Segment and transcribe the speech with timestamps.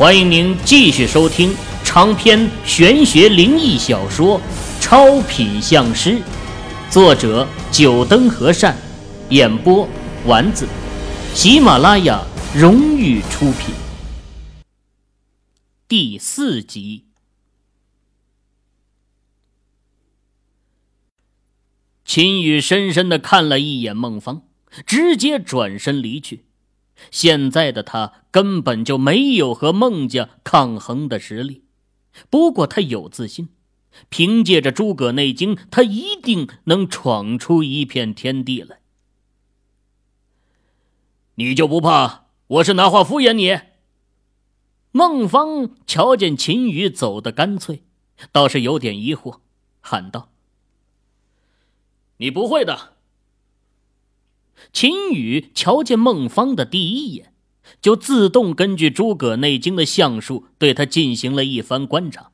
[0.00, 1.54] 欢迎您继续收听
[1.84, 4.40] 长篇玄学灵异小说
[4.80, 6.12] 《超品相师》，
[6.90, 8.74] 作者：九灯和善，
[9.28, 9.86] 演播：
[10.24, 10.66] 丸子，
[11.34, 12.24] 喜马拉雅
[12.56, 13.74] 荣誉出品。
[15.86, 17.04] 第四集，
[22.06, 24.44] 秦宇深深的看了一眼孟芳，
[24.86, 26.46] 直接转身离去。
[27.10, 31.64] 现在的他根本就没有和孟家抗衡的实力，
[32.28, 33.48] 不过他有自信，
[34.08, 38.80] 凭借着诸葛内经，他一定能闯出一片天地来。
[41.36, 43.58] 你就不怕我是拿话敷衍你？
[44.92, 47.84] 孟芳瞧见秦羽走得干脆，
[48.30, 49.38] 倒是有点疑惑，
[49.80, 50.30] 喊道
[52.18, 52.96] ：“你不会的。”
[54.72, 57.32] 秦羽瞧见孟芳的第一眼，
[57.80, 62.30] 就自动根据诸葛内经的相术对他进行了一番观察。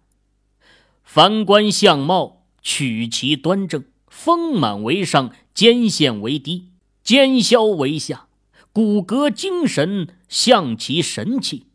[1.02, 6.70] 凡观相貌，取其端正，丰满为上，肩线为低，
[7.02, 8.26] 肩削为下，
[8.72, 11.66] 骨骼精神，象其神气。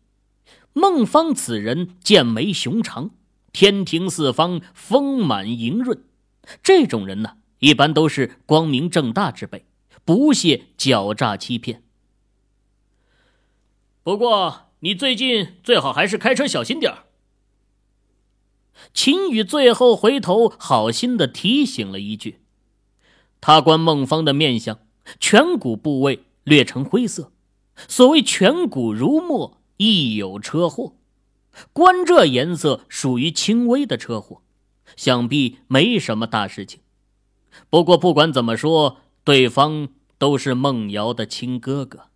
[0.73, 3.11] 孟芳此人剑眉雄长，
[3.52, 6.04] 天庭四方，丰满盈润。
[6.61, 9.66] 这种人呢，一般都是光明正大之辈。
[10.04, 11.84] 不屑狡诈欺骗。
[14.04, 17.06] 不过，你最近最好还是开车小心点儿。
[18.94, 22.40] 秦宇最后回头，好心的提醒了一句。
[23.40, 24.80] 他观孟芳的面相，
[25.20, 27.32] 颧骨部位略呈灰色，
[27.88, 30.96] 所谓颧骨如墨，亦有车祸。
[31.74, 34.42] 观这颜色，属于轻微的车祸，
[34.96, 36.80] 想必没什么大事情。
[37.70, 38.98] 不过，不管怎么说。
[39.23, 42.09] 对方都是孟瑶的亲哥哥。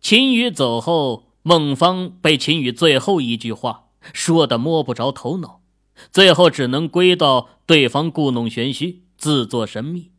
[0.00, 5.62] 秦宇走后，孟芳被秦宇最后一句话说的摸不着头脑，
[6.10, 10.12] 最后只能归到对方故弄玄虚，自作神秘。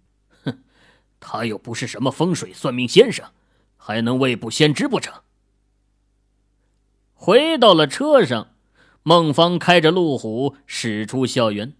[0.44, 0.64] 哼，
[1.20, 3.32] 他又不是什么风水算命先生，
[3.76, 5.22] 还能未卜先知不成？
[7.16, 8.54] 回到了车上，
[9.02, 11.76] 孟芳开着路虎驶出校园，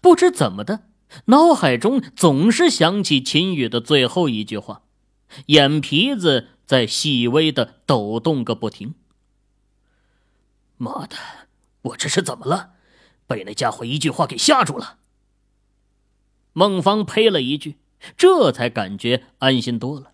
[0.00, 0.87] 不知怎么的。
[1.26, 4.82] 脑海中总是想起秦宇的最后一句话，
[5.46, 8.94] 眼皮子在细微的抖动个不停。
[10.76, 11.16] 妈的，
[11.82, 12.72] 我这是怎么了？
[13.26, 14.98] 被那家伙一句话给吓住了。
[16.52, 17.76] 孟芳呸了一句，
[18.16, 20.12] 这才感觉安心多了。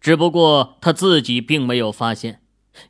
[0.00, 2.42] 只不过他自己并没有发现，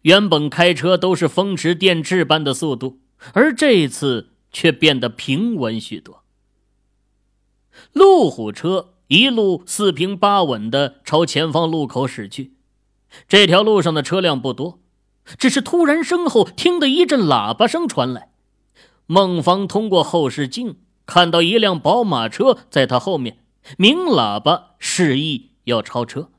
[0.03, 3.01] 原本开车都是风驰电掣般的速度，
[3.35, 6.25] 而这次却变得平稳许多。
[7.93, 12.55] 路虎车一路四平八稳的朝前方路口驶去，
[13.29, 14.81] 这条路上的车辆不多，
[15.39, 18.31] 只是突然身后听得一阵喇叭声传来。
[19.07, 20.77] 孟芳通过后视镜
[21.07, 23.39] 看到一辆宝马车在他后面，
[23.79, 26.31] 鸣喇叭示意要超车。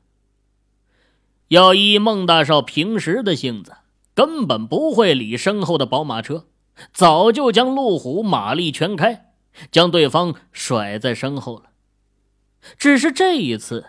[1.48, 3.72] 要依孟大少平时的性子，
[4.14, 6.44] 根本不会理身后的宝马车，
[6.92, 9.27] 早就将路虎马力全开。
[9.70, 11.70] 将对方甩在身后了，
[12.76, 13.86] 只是这一次，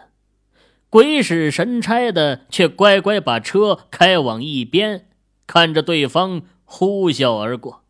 [0.90, 5.08] 鬼使神差的却乖乖把车开往一边，
[5.46, 7.84] 看着对方呼啸而过。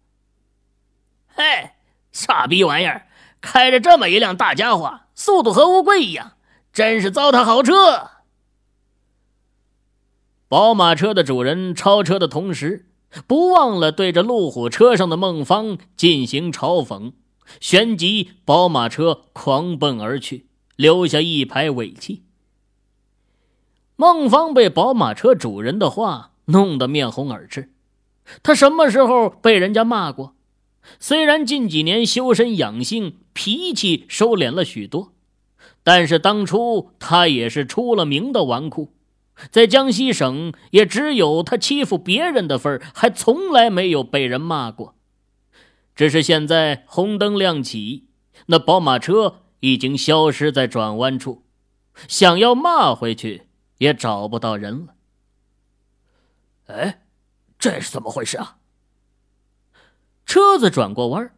[1.28, 1.72] 嘿，
[2.12, 3.07] 傻逼玩意儿，
[3.39, 6.34] 开着这么一辆大家伙，速度和乌龟一样，
[6.73, 8.09] 真是糟蹋好车！
[10.47, 12.88] 宝马车的主人超车的同时，
[13.28, 17.13] 不忘了对着路虎车上的孟芳进行嘲讽。
[17.60, 20.46] 旋即，宝马车狂奔而去，
[20.76, 22.24] 留下一排尾气。
[23.96, 27.72] 孟芳被宝马车主人的话弄得面红耳赤。
[28.44, 30.36] 他什么时候被人家骂过？
[31.00, 35.12] 虽然近几年修身养性，脾气收敛了许多，
[35.84, 38.90] 但是当初他也是出了名的纨绔，
[39.52, 44.95] 在江西省也只有他欺负别人的份儿，还从来没有被人骂过。
[46.00, 48.06] 只是现在红灯亮起，
[48.46, 51.44] 那宝马车已经消失在转弯处，
[52.07, 53.48] 想要骂回去
[53.80, 54.94] 也找不到人了。
[56.68, 57.01] 哎，
[57.57, 58.60] 这是怎么回事啊？
[60.25, 61.36] 车子转过弯，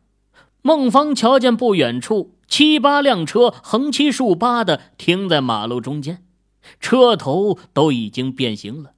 [0.61, 6.23] 孟芳瞧见不远处七八辆车横七竖八的停在马路中间，
[6.79, 8.93] 车头都已经变形了，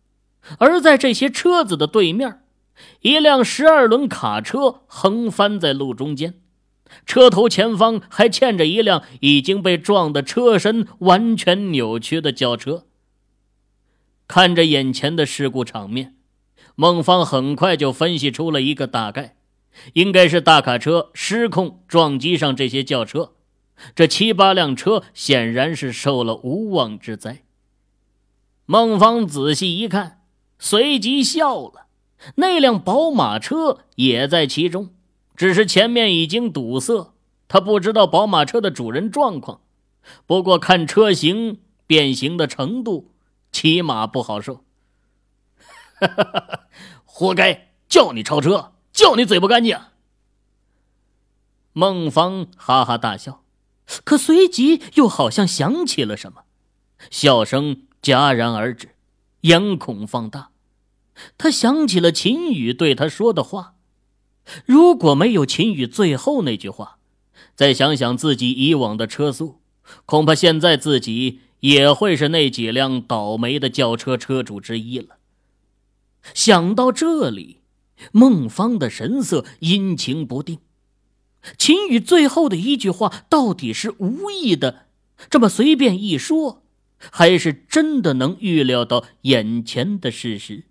[0.60, 2.43] 而在这些车子的对面。
[3.02, 6.42] 一辆十二轮卡车横翻在路中间，
[7.06, 12.86] 车头前方还嵌着一辆已经被撞得车身完全扭曲的轿车。
[14.28, 16.16] 看着眼前的事故场面，
[16.76, 19.36] 孟芳很快就分析出了一个大概：
[19.94, 23.34] 应该是大卡车失控撞击上这些轿车，
[23.94, 27.44] 这七八辆车显然是受了无妄之灾。
[28.66, 30.22] 孟芳仔细一看，
[30.58, 31.83] 随即笑了。
[32.36, 34.90] 那辆宝马车也在其中，
[35.36, 37.14] 只是前面已经堵塞，
[37.48, 39.62] 他不知道宝马车的主人状况。
[40.26, 43.12] 不过看车型变形的程度，
[43.52, 44.64] 起码不好受。
[47.06, 49.78] 活该，叫你超车，叫你嘴不干净。
[51.72, 53.44] 孟芳哈哈大笑，
[54.04, 56.44] 可随即又好像想起了什么，
[57.10, 58.96] 笑声戛然而止，
[59.42, 60.50] 眼孔放大。
[61.38, 63.76] 他想起了秦宇对他说的话，
[64.66, 66.98] 如果没有秦宇最后那句话，
[67.56, 69.60] 再想想自己以往的车速。
[70.06, 75.18] 恐怕现在自己也会是那几辆倒霉的轿车车主之一了。
[76.34, 77.60] 想到这里，
[78.12, 80.60] 孟芳的神色阴晴不定。
[81.58, 84.86] 秦宇最后的一句话到底是无意的，
[85.30, 86.64] 这么随便一说，
[87.12, 90.64] 还是真的能预料到眼前的事实？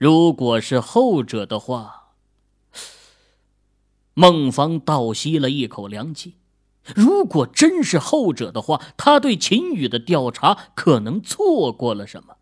[0.00, 2.14] 如果是后者的话，
[4.14, 6.36] 孟芳倒吸了一口凉气。
[6.96, 12.38] 如果真是后者的话，他对秦宇的调查可能错过了什么，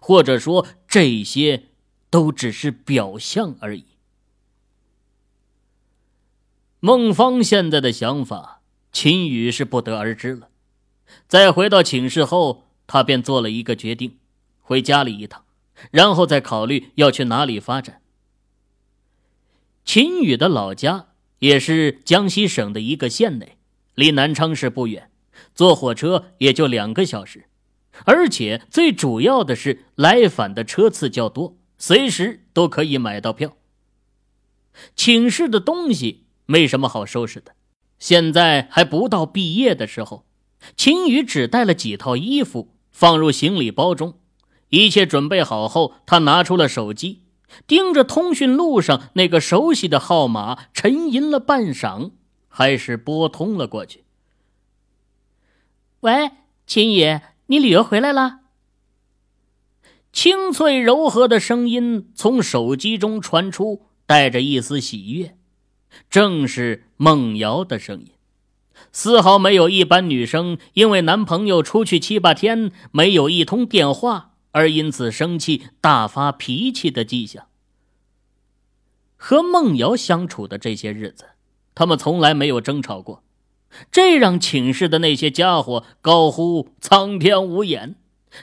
[0.00, 1.64] 或者说这些
[2.10, 3.86] 都只是表象而已。
[6.78, 8.62] 孟芳现在的想法，
[8.92, 10.48] 秦宇是不得而知了。
[11.26, 14.20] 在回到寝室后，他便做了一个决定：
[14.62, 15.43] 回家里一趟，
[15.90, 18.00] 然后再考虑要去哪里发展。
[19.84, 21.08] 秦宇的老家
[21.40, 23.58] 也是江西省的一个县内。
[23.94, 25.10] 离南昌市不远，
[25.54, 27.44] 坐火车也就两个小时，
[28.04, 33.56] 而且最主要的是来返的车次较多，随时都可以买到票。
[34.96, 37.54] 寝室的东西没什么好收拾的，
[38.00, 40.26] 现在还不到毕业的时候。
[40.76, 44.18] 秦宇只带了几套衣服放入行李包中，
[44.68, 47.22] 一切准备好后，他拿出了手机，
[47.66, 52.12] 盯着通讯录上那个熟悉的号码，沉吟了半晌。
[52.56, 54.04] 还是拨通了过去。
[56.02, 56.30] 喂，
[56.68, 58.42] 秦野，你旅游回来了？
[60.12, 65.36] 清脆柔和的声音从手机中传出，带着一丝喜悦，
[66.08, 68.12] 正是梦瑶的声音，
[68.92, 77.46] 丝毫没有一般女生因为男朋友出去七八天没有一通电话而因此生气、大发脾气的迹象。
[79.16, 81.26] 和孟瑶相处的这些日子。
[81.76, 83.24] 他们从来没有争吵过，
[83.90, 87.96] 这让寝室的那些家伙高呼苍天无眼。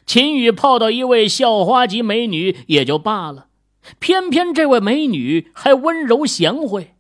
[0.06, 3.48] 秦宇泡到一位校花级美女也就罢了，
[4.00, 6.94] 偏偏这位美女还温柔贤惠，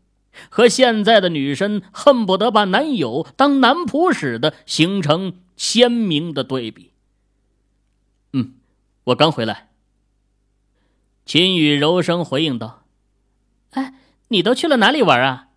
[0.47, 6.90] 和现在的女生恨不得把男友当男仆使的，形成鲜明的对比。
[9.11, 9.69] 我刚回来。
[11.25, 12.85] 秦宇柔声回应道
[13.71, 13.95] ：“哎，
[14.29, 15.49] 你都去了哪里玩啊？”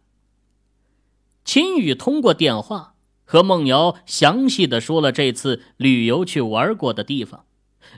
[1.45, 7.45] 秦宇通过电话和孟瑶详细的说了这次旅游去玩过的地方，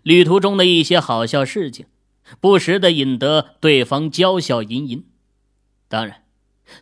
[0.03, 1.87] 旅途中的一些好笑事情，
[2.41, 5.07] 不时的引得对方娇笑吟吟。
[5.89, 6.25] 当然，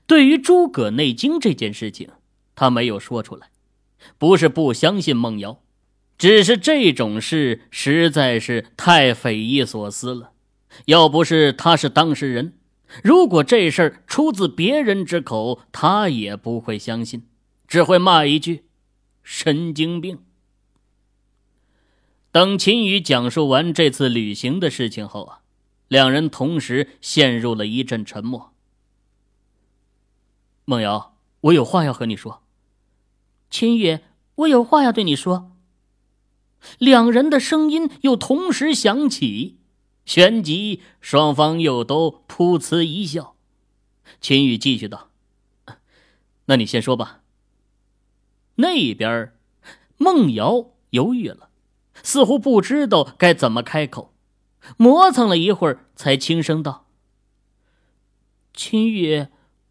[0.07, 2.11] 对于诸葛内经这件事情，
[2.55, 3.51] 他没有说出来，
[4.19, 5.61] 不是不相信孟瑶，
[6.17, 10.33] 只是这种事实在是太匪夷所思了。
[10.87, 12.59] 要不是他是当事人。
[13.03, 17.27] 如果这事儿出自别人之口，他也不会相信，
[17.67, 18.65] 只会骂一句
[19.23, 20.21] “神经病”。
[22.31, 25.41] 等秦宇讲述完这次旅行的事情后啊，
[25.89, 28.53] 两人同时陷入了一阵沉默。
[30.65, 32.43] 梦瑶，我有话要和你说。
[33.51, 34.01] 秦宇，
[34.37, 35.54] 我有话要对你说。
[36.79, 39.59] 两人的声音又同时响起。
[40.05, 43.37] 旋即，双方又都噗呲一笑。
[44.21, 45.09] 秦宇继续道
[46.45, 47.23] ：“那你先说吧。”
[48.57, 49.33] 那边，
[49.97, 51.49] 孟瑶犹豫了，
[52.03, 54.15] 似乎不知道该怎么开口，
[54.77, 56.87] 磨蹭了一会儿，才轻声道
[58.53, 59.27] ：“秦宇，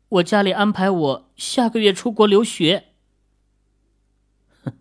[0.09, 2.87] 我家里安排我下个月出国留学。”
[4.65, 4.73] 哼，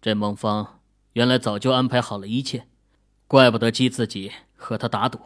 [0.00, 0.79] 这孟芳
[1.14, 2.66] 原来早就安排好了一切，
[3.26, 4.32] 怪不得激自己。
[4.62, 5.18] 和他打赌。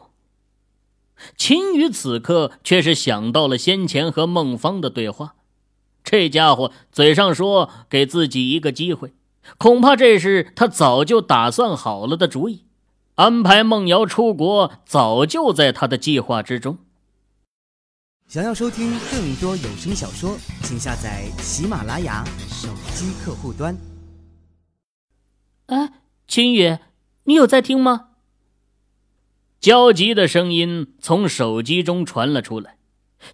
[1.37, 5.35] 秦宇此刻却是想到了先前和孟芳的对话，
[6.05, 9.13] 这家伙嘴上说给自己一个机会，
[9.59, 12.65] 恐怕这是他早就打算好了的主意。
[13.17, 16.79] 安排孟瑶出国早就在他的计划之中。
[18.29, 23.94] 想要收听更多有声小说，请下载喜马拉雅手机客户端。
[25.67, 25.93] 哎，
[26.27, 26.79] 秦宇，
[27.25, 28.11] 你有在听吗？
[29.61, 32.77] 焦急的声音从手机中传了出来，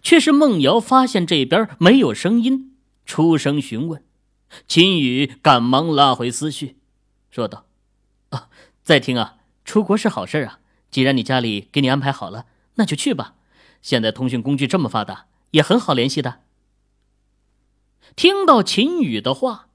[0.01, 4.03] 却是孟瑶发现这边没有声音，出声询问。
[4.67, 6.77] 秦宇赶忙拉回思绪，
[7.29, 7.65] 说道
[8.31, 8.49] ：“啊，
[8.81, 10.59] 在听啊。”出国是好事啊！
[10.89, 13.35] 既然你家里给你安排好了，那就去吧。
[13.81, 16.41] 现在通讯工具这么发达，也很好联系的。
[18.15, 19.69] 听到秦宇的话，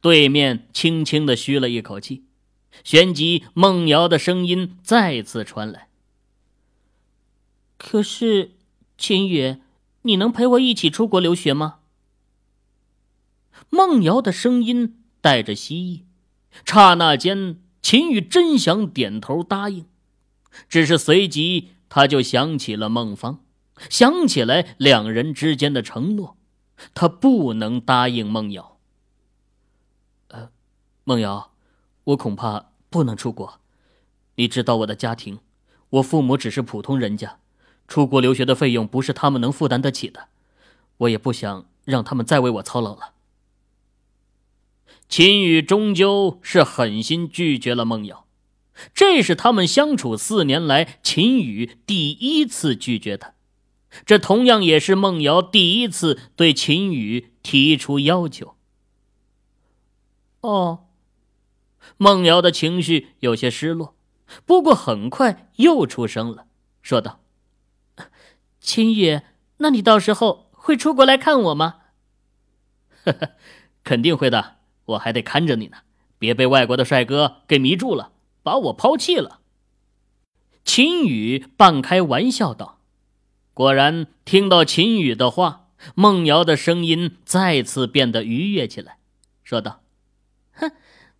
[0.00, 2.24] 对面轻轻的吁了一口气，
[2.84, 5.88] 旋即孟瑶的声音再次传来
[7.78, 8.52] ：“可是，
[8.96, 9.56] 秦宇，
[10.02, 11.80] 你能陪我一起出国留学吗？”
[13.70, 16.04] 孟瑶的声音带着希意，
[16.64, 17.58] 刹那间。
[17.84, 19.86] 秦宇真想点头答应，
[20.68, 23.44] 只是随即他就想起了孟芳，
[23.90, 26.36] 想起来两人之间的承诺，
[26.94, 28.71] 他不能答应孟瑶。
[31.04, 31.50] 梦，瑶，
[32.04, 33.58] 我恐怕不能出国。
[34.36, 35.40] 你知道我的家庭，
[35.90, 37.38] 我父母只是普通人家，
[37.88, 40.28] 出国留学的费用不是他们能负担得起的，
[40.98, 43.14] 我也不想让他们再为我操劳了。
[45.08, 48.24] 秦宇终究是狠心拒绝了梦瑶，
[48.94, 53.34] 这是他们相处四年来秦宇第一次拒绝他，
[54.06, 58.54] 这同样也是梦瑶第一次对秦宇提出要求。
[60.40, 60.81] 哦，
[62.02, 63.94] 孟瑶的情绪有些失落，
[64.44, 66.46] 不过很快又出声了，
[66.82, 67.20] 说道
[68.58, 69.20] ：“秦宇，
[69.58, 71.76] 那你到时候会出国来看我吗
[73.06, 73.30] ？”“呵呵，
[73.84, 74.56] 肯定会的。”
[74.86, 75.76] 我还得看着你呢，
[76.18, 78.10] 别被外国的帅哥给迷住了，
[78.42, 79.38] 把我抛弃了。”
[80.64, 82.80] 秦宇半开玩笑道。
[83.54, 88.98] 果然，听到秦宇的话，孟瑶的声音再次变得愉悦起来，
[89.44, 89.82] 说道
[90.54, 90.72] ：“哼，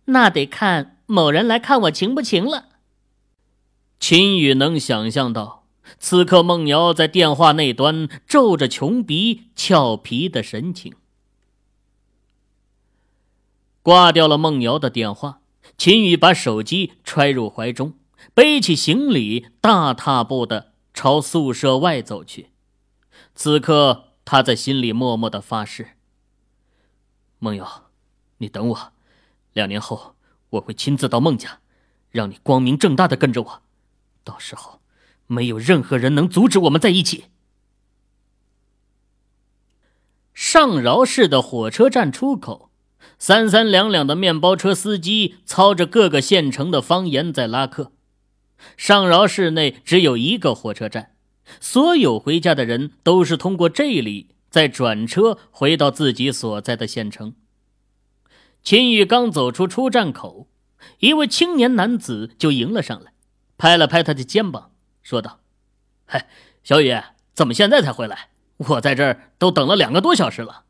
[0.05, 2.69] 那得看某人来看我情不情了。”
[3.99, 5.65] 秦宇能想象到，
[5.97, 10.93] 此刻孟瑶在电话那端皱着穷鼻、俏皮的神情。
[13.81, 15.41] 挂掉了孟瑶的电话，
[15.77, 17.93] 秦宇把手机揣入怀中，
[18.33, 22.51] 背起行李，大踏步的朝宿舍外走去。
[23.35, 25.97] 此刻，他在心里默默的发誓
[27.39, 27.89] ：“梦瑶，
[28.37, 28.92] 你等我，
[29.53, 30.15] 两年后
[30.51, 31.59] 我会亲自到孟家，
[32.11, 33.61] 让你光明正大的跟着我。
[34.23, 34.81] 到时候，
[35.27, 37.25] 没有任何人能阻止我们在一起。”
[40.33, 42.69] 上饶市的火车站出口。
[43.19, 47.91] 三三两两的面包车司机操着各个县城的方言在拉客。
[48.75, 51.15] 上饶市内只有一个火车站，
[51.59, 57.35] 所有回家的人都是通过这里再转车回到自己所在的县城。
[58.63, 60.47] 秦宇刚走出出站口，
[60.99, 63.11] 一位青年男子就迎了上来，
[63.57, 65.41] 拍了拍他的肩膀，说道
[66.07, 66.29] ：“嗨，
[66.63, 66.95] 小雨，
[67.33, 68.29] 怎么现在才回来？
[68.55, 70.63] 我在这儿都等了两个多小时了。”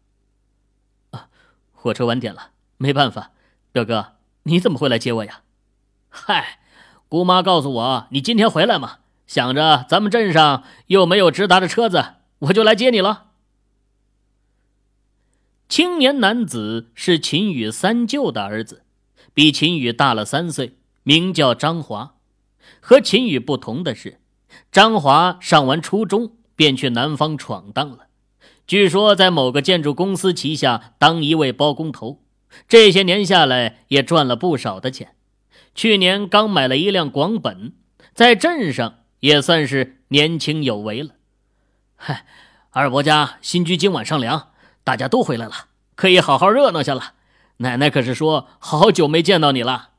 [1.12, 1.28] 啊
[1.72, 3.30] 火车晚点了，没办法。
[3.72, 5.42] 表哥，你怎么会来接我呀？
[6.10, 6.60] 嗨，
[7.08, 13.33] 姑妈告诉我你今天回来嘛，想着咱们镇上又没有直达的车子，我就来接你了。
[15.74, 18.84] 青年男子是秦宇三舅的儿子，
[19.34, 22.14] 比秦宇大了三岁，名叫张华。
[22.80, 24.20] 和秦宇不同的是，
[24.72, 28.06] 张华上完初中便去南方闯荡了。
[28.68, 32.22] 据说在某个建筑公司旗下当一位包工头，
[32.68, 35.16] 这些年下来也赚了不少的钱。
[35.74, 37.74] 去年刚买了一辆广本，
[38.14, 41.16] 在镇上也算是年轻有为了。
[41.96, 42.28] 嗨，
[42.70, 44.50] 二伯家新居今晚上梁，
[44.84, 47.14] 大家都回来了，可以好好热闹下了。
[47.58, 49.92] 奶奶可是说好久没见到你了。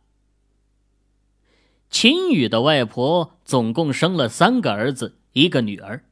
[1.88, 6.05] 秦宇的外婆总共生了三个儿子，一个女儿。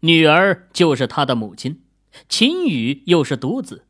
[0.00, 1.82] 女儿就是他的母亲，
[2.28, 3.84] 秦宇又是独子，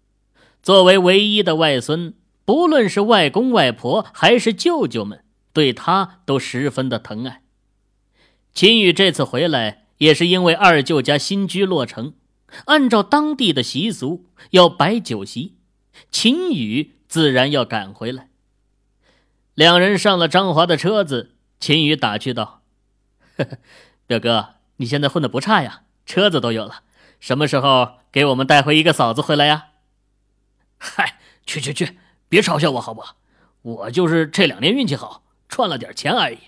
[0.62, 2.14] 作为唯一的外孙，
[2.45, 5.25] 不论是外公外婆还是舅舅们，
[5.55, 7.43] 对他都十分的疼爱。
[8.52, 12.12] 秦宇这次回来，也是因为二舅家新居落成，
[12.66, 15.56] 按照当地的习俗要摆酒席，
[16.11, 18.28] 秦宇自然要赶回来。
[19.54, 22.62] 两人上了张华的车子，秦宇打趣道
[23.37, 23.59] ：“呵呵，
[24.06, 26.82] 表哥，你现在混的不差呀。”车子都有了，
[27.21, 29.68] 什么时候给我们带回一个嫂子回来呀？
[30.78, 31.97] 嗨，去去去，
[32.28, 33.16] 别嘲笑我好不好？
[33.62, 36.38] 我就是这两年运气好，赚了点钱而已。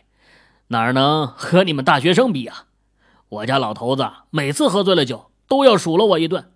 [0.68, 2.66] 哪能和你们大学生比啊？
[3.28, 6.51] 我家老头子每次喝醉了酒，都要数落我一顿，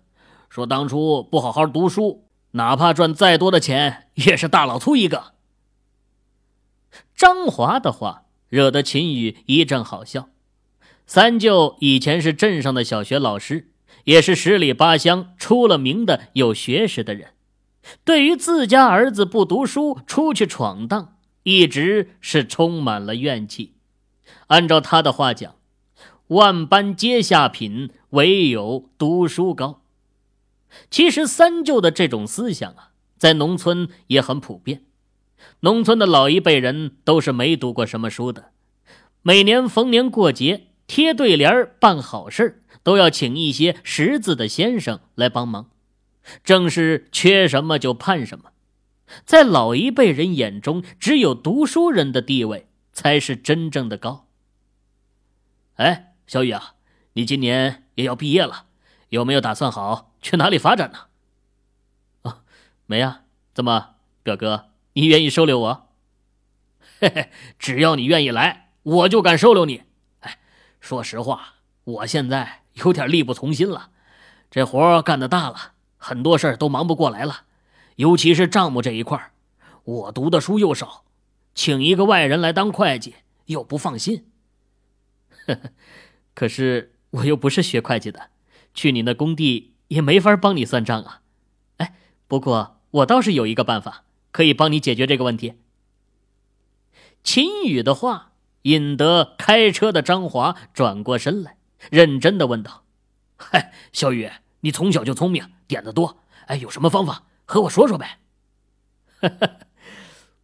[0.49, 5.33] 说当初不好好读书，哪怕赚再多的钱，也是大老粗一个。
[7.15, 10.29] 张华的话惹得秦宇一阵好笑。
[11.05, 13.71] 三舅以前是镇上的小学老师，
[14.03, 17.33] 也是十里八乡出了名的有学识的人。
[18.03, 23.73] 对于自家儿子不读书出去闯荡，一直是充满了怨气。
[24.47, 25.55] 按照他的话讲
[26.27, 29.81] ，“万般皆下品，唯有读书高。”
[30.91, 34.83] 其实三舅的这种思想啊，在农村也很普遍。
[35.61, 38.51] 农村的老一辈人都是没读过什么书的，
[39.21, 40.67] 每年逢年过节。
[40.85, 45.69] 贴对联办好事都要请一些识字的先生来帮忙，
[46.43, 48.45] 正是缺什么就盼什么。
[49.23, 54.25] 在老一辈人眼中，只有读书人的地位才是真正的高。
[55.75, 56.73] 哎，小雨啊，
[57.13, 58.65] 你今年也要毕业了，
[59.09, 60.99] 有没有打算好去哪里发展呢？
[62.21, 62.41] 啊，
[62.85, 63.23] 没啊。
[63.53, 65.89] 怎么，表哥，你愿意收留我？
[67.01, 69.83] 嘿嘿，只要你愿意来，我就敢收留你。
[70.21, 70.39] 哎
[70.79, 73.89] 说实话，我现在有点力不从心了。
[74.49, 77.41] 这活干的大了，很多事儿都忙不过来了，
[77.97, 79.33] 尤其是账目这一块
[79.83, 81.03] 我读的书又少，
[81.53, 83.15] 请一个外人来当会计
[83.47, 84.25] 又不放心。
[85.47, 85.71] 呵呵，
[86.33, 88.29] 可是我又不是学会计的，
[88.73, 91.21] 去你那工地也没法帮你算账啊。
[91.77, 91.95] 哎，
[92.27, 95.55] 不过我倒是有一个办法，可以帮你解决这个问题。
[97.23, 98.27] 秦宇的话。
[98.63, 101.55] 引得开车的张华转过身来，
[101.89, 102.83] 认真的问道
[103.39, 108.19] ：“嗨，小雨，你从小就聪明，点子多，哎，有什么方法和我说说呗
[109.21, 109.49] ？”“哈 哈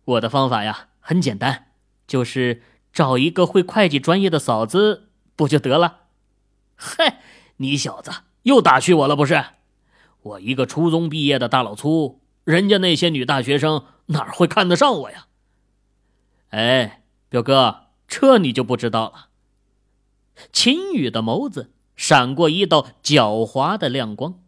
[0.05, 1.67] 我的方法呀，很简单，
[2.07, 6.03] 就是找一个会会计专业的嫂子，不就得了
[6.75, 7.21] ？”“嗨，
[7.57, 8.11] 你小子
[8.43, 9.43] 又打趣我了不是？
[10.21, 15.27] 我一个初中毕业的大老粗，人家那些女大学生哪会看得上我呀
[16.51, 19.29] ？”“哎，表哥。”这你就不知道了。
[20.53, 24.39] 秦宇的眸子闪过一道狡猾的亮光。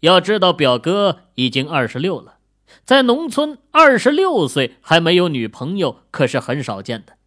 [0.00, 2.38] 要知道，表哥已经二十六了，
[2.82, 7.18] 在农村，二十六岁还没有女朋友可是很少见的。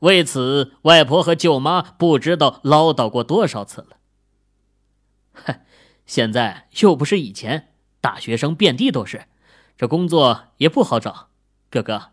[0.00, 3.96] 为此，外婆和舅妈不知道唠叨过多少次了。
[5.32, 5.66] 嗨，
[6.06, 9.26] 现在又不是以前，大学生遍地都是，
[9.76, 11.28] 这工作也不好找。
[11.70, 12.12] 哥哥。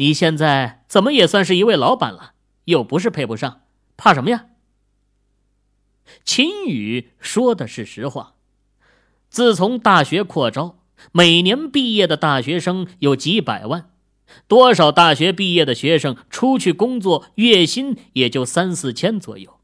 [0.00, 2.34] 你现在怎么也算是一位老板了，
[2.66, 3.62] 又不是配不上，
[3.96, 4.46] 怕什么呀？
[6.24, 8.34] 秦宇说的是实话。
[9.28, 10.78] 自从大学扩招，
[11.10, 13.90] 每年毕业的大学生有几百万，
[14.46, 19.58] 多少大学毕业的学生出去工作，月薪也就三四千左右。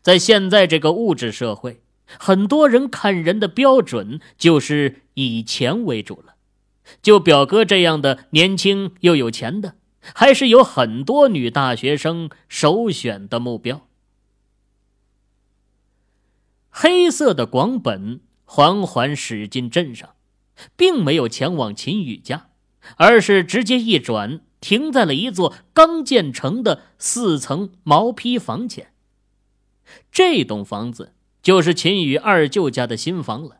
[0.00, 1.82] 在现在这个物质社会，
[2.18, 6.34] 很多人看人的标准就是以钱为主了。
[7.02, 9.76] 就表哥这样的年轻又有钱的，
[10.14, 13.86] 还是有很多女大学生首选的目标。
[16.70, 20.10] 黑色的广本缓缓驶进镇上，
[20.76, 22.47] 并没有前往秦宇家，
[22.96, 28.92] 而是直接一转，停在了一座刚建成的四层毛坯房前。
[30.10, 33.58] 这栋房子就是秦宇二舅家的新房了。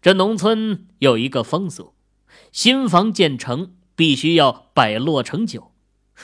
[0.00, 1.92] 这农村有一个风俗。
[2.52, 5.72] 新房建成必须要摆落成酒，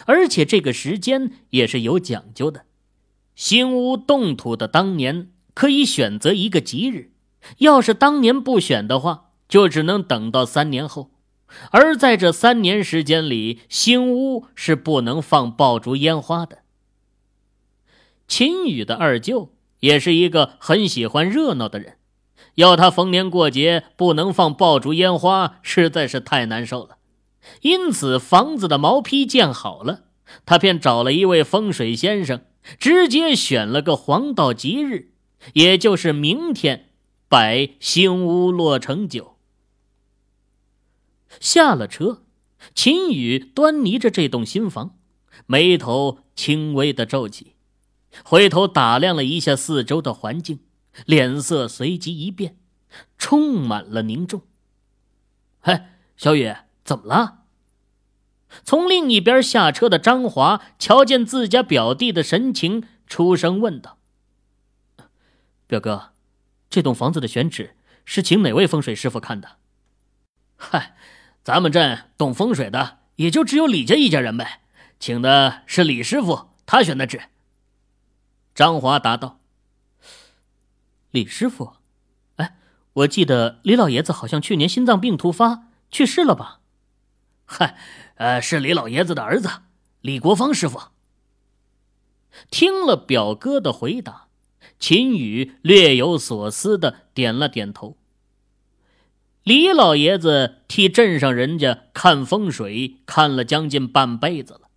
[0.06, 2.64] 而且这个时间也是有讲究的。
[3.35, 7.12] 新屋动土的当年可以选择一个吉日，
[7.58, 11.12] 要是当年不选的话，就只能等到三年后。
[11.71, 16.59] 而在这三年时间里，新屋是不能放爆竹烟花的。
[18.27, 21.99] 秦宇的二舅也是一个很喜欢热闹的人。
[22.57, 26.99] 要他逢年过节不能放爆竹烟花，实在是太难受了。
[27.62, 30.05] 因此，房子的毛坯建好了，
[30.45, 32.43] 他便找了一位风水先生，
[32.79, 35.12] 直接选了个黄道吉日，
[35.55, 36.91] 也就是明天，
[37.29, 39.32] 摆新屋落成酒。
[41.40, 42.23] 下了车，
[42.75, 44.99] 秦宇端倪着这栋新房，
[45.47, 47.55] 眉头轻微的皱起，
[48.25, 50.61] 回头打量了一下四周的环境。
[51.07, 52.59] 脸色随即一变，
[53.16, 54.42] 充满了凝重。
[55.61, 55.85] 嘿，
[56.18, 57.45] 小雨，怎么了？
[58.62, 63.97] 从另一边下车的张华瞧见自家表弟的神情，出声问道
[65.66, 66.11] ：“表哥，
[66.68, 69.57] 这栋房子的选址是请哪位风水师傅看的
[70.57, 70.95] ？”“嗨，
[71.44, 74.61] 咱们镇懂风水的也就只有李家一家人呗，
[75.00, 77.22] 请的是李师傅，他选的址。
[78.55, 79.40] 张华答道
[81.11, 81.74] ：“李师傅，
[82.37, 82.57] 哎，
[82.92, 86.61] 我记得李老爷子好像去年心脏病突发去世了吧
[87.44, 87.76] ？”“嗨，
[88.16, 89.48] 呃，是李老爷子的儿子
[90.00, 90.81] 李国芳师傅。”
[92.50, 94.28] 听了表哥的回答，
[94.78, 97.96] 秦宇略有所思的点了点头。
[99.44, 104.70] 李老爷子替镇上人家看风水看了将近半辈子了，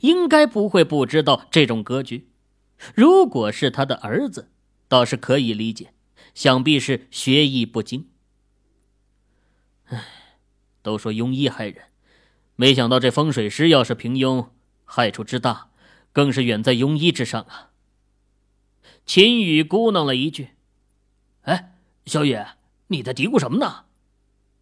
[0.00, 2.28] 应该不会不知道这种格局。
[2.94, 4.50] 如果是他的儿子，
[4.86, 5.94] 倒是可以理解，
[6.34, 8.08] 想必是学艺不精。
[9.84, 10.04] 唉，
[10.82, 11.84] 都说庸医害人，
[12.56, 14.48] 没想到这风水师要是平庸，
[14.84, 15.70] 害处之大，
[16.12, 17.70] 更是远在庸医之上啊。
[19.06, 20.50] 秦宇咕囔了一句
[21.42, 22.38] ：“哎，小雨，
[22.88, 23.84] 你在嘀咕什么呢？”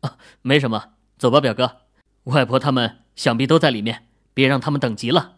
[0.01, 1.79] 啊，没什么，走吧，表哥，
[2.25, 5.37] 外婆他们想必都在里面，别让他们等急了。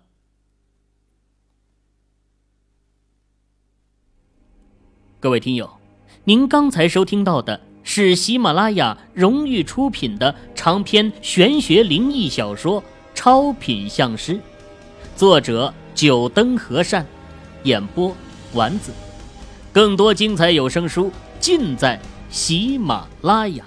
[5.20, 5.79] 各位听友，
[6.25, 12.83] 您刚才收听到的是喜马拉雅荣誉出品的长篇玄学灵异小说
[13.14, 14.35] 《超品相师》，
[15.14, 17.07] 作者九灯和善，
[17.62, 18.14] 演播
[18.53, 18.92] 丸子。
[19.72, 23.64] 更多精彩有声书尽在喜马拉雅。